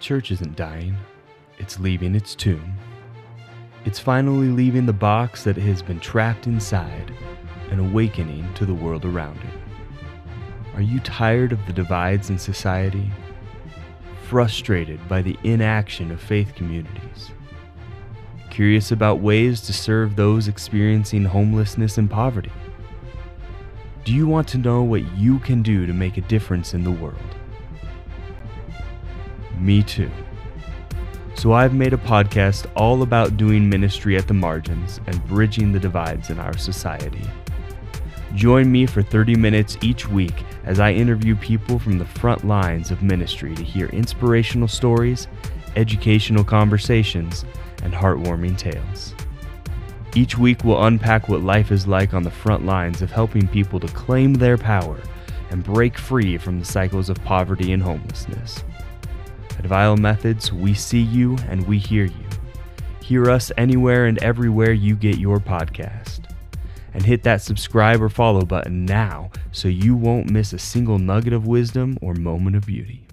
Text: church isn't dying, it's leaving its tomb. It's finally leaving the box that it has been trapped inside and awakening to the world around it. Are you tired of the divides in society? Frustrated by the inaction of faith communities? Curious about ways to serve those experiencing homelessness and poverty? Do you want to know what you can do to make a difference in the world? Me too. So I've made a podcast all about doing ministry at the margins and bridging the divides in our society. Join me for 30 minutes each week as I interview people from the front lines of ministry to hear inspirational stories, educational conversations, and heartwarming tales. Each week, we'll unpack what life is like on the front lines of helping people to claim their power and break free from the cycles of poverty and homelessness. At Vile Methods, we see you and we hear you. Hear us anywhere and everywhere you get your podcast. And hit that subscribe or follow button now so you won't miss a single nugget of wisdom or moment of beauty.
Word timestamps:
church 0.00 0.30
isn't 0.30 0.56
dying, 0.56 0.96
it's 1.58 1.78
leaving 1.78 2.14
its 2.14 2.34
tomb. 2.34 2.74
It's 3.84 3.98
finally 3.98 4.48
leaving 4.48 4.86
the 4.86 4.92
box 4.92 5.44
that 5.44 5.58
it 5.58 5.62
has 5.62 5.82
been 5.82 6.00
trapped 6.00 6.46
inside 6.46 7.14
and 7.70 7.80
awakening 7.80 8.52
to 8.54 8.66
the 8.66 8.74
world 8.74 9.04
around 9.04 9.38
it. 9.38 10.74
Are 10.74 10.82
you 10.82 11.00
tired 11.00 11.52
of 11.52 11.64
the 11.66 11.72
divides 11.72 12.30
in 12.30 12.38
society? 12.38 13.10
Frustrated 14.28 15.06
by 15.08 15.22
the 15.22 15.36
inaction 15.44 16.10
of 16.10 16.20
faith 16.20 16.54
communities? 16.54 17.30
Curious 18.48 18.90
about 18.90 19.20
ways 19.20 19.60
to 19.62 19.72
serve 19.72 20.16
those 20.16 20.48
experiencing 20.48 21.24
homelessness 21.24 21.98
and 21.98 22.10
poverty? 22.10 22.52
Do 24.04 24.14
you 24.14 24.26
want 24.26 24.48
to 24.48 24.58
know 24.58 24.82
what 24.82 25.16
you 25.16 25.38
can 25.40 25.62
do 25.62 25.86
to 25.86 25.92
make 25.92 26.16
a 26.16 26.22
difference 26.22 26.74
in 26.74 26.84
the 26.84 26.90
world? 26.90 27.16
Me 29.60 29.82
too. 29.82 30.10
So 31.34 31.52
I've 31.52 31.74
made 31.74 31.92
a 31.92 31.98
podcast 31.98 32.66
all 32.74 33.02
about 33.02 33.36
doing 33.36 33.68
ministry 33.68 34.16
at 34.16 34.26
the 34.26 34.34
margins 34.34 35.00
and 35.06 35.26
bridging 35.26 35.70
the 35.72 35.78
divides 35.78 36.30
in 36.30 36.38
our 36.38 36.56
society. 36.56 37.22
Join 38.34 38.72
me 38.72 38.86
for 38.86 39.02
30 39.02 39.36
minutes 39.36 39.76
each 39.82 40.08
week 40.08 40.44
as 40.64 40.80
I 40.80 40.92
interview 40.92 41.36
people 41.36 41.78
from 41.78 41.98
the 41.98 42.06
front 42.06 42.46
lines 42.46 42.90
of 42.90 43.02
ministry 43.02 43.54
to 43.54 43.62
hear 43.62 43.88
inspirational 43.88 44.68
stories, 44.68 45.28
educational 45.76 46.44
conversations, 46.44 47.44
and 47.82 47.92
heartwarming 47.92 48.56
tales. 48.56 49.14
Each 50.14 50.38
week, 50.38 50.64
we'll 50.64 50.84
unpack 50.84 51.28
what 51.28 51.42
life 51.42 51.70
is 51.70 51.86
like 51.86 52.14
on 52.14 52.22
the 52.22 52.30
front 52.30 52.64
lines 52.64 53.02
of 53.02 53.12
helping 53.12 53.46
people 53.46 53.78
to 53.80 53.88
claim 53.88 54.34
their 54.34 54.56
power 54.56 54.98
and 55.50 55.62
break 55.62 55.98
free 55.98 56.38
from 56.38 56.58
the 56.58 56.64
cycles 56.64 57.10
of 57.10 57.22
poverty 57.24 57.72
and 57.72 57.82
homelessness. 57.82 58.64
At 59.60 59.66
Vile 59.66 59.98
Methods, 59.98 60.50
we 60.50 60.72
see 60.72 61.02
you 61.02 61.36
and 61.50 61.68
we 61.68 61.76
hear 61.76 62.06
you. 62.06 62.26
Hear 63.02 63.28
us 63.28 63.52
anywhere 63.58 64.06
and 64.06 64.16
everywhere 64.22 64.72
you 64.72 64.96
get 64.96 65.18
your 65.18 65.38
podcast. 65.38 66.20
And 66.94 67.04
hit 67.04 67.24
that 67.24 67.42
subscribe 67.42 68.00
or 68.00 68.08
follow 68.08 68.46
button 68.46 68.86
now 68.86 69.30
so 69.52 69.68
you 69.68 69.94
won't 69.94 70.30
miss 70.30 70.54
a 70.54 70.58
single 70.58 70.98
nugget 70.98 71.34
of 71.34 71.46
wisdom 71.46 71.98
or 72.00 72.14
moment 72.14 72.56
of 72.56 72.64
beauty. 72.64 73.06